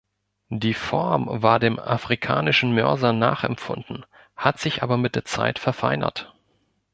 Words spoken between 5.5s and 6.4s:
verfeinert.